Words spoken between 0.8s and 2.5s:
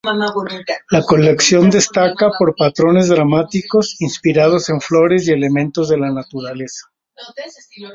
La colección destaca